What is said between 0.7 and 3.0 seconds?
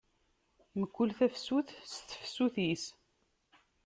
Mkul tafsut s tefsut-is.